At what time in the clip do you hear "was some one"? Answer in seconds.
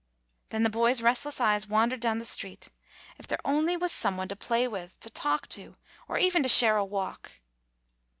3.77-4.27